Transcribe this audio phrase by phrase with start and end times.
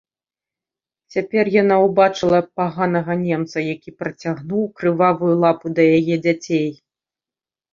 [1.15, 6.67] Цяпер яна ўбачыла паганага немца, які працягнуў крывавую лапу да яе дзяцей.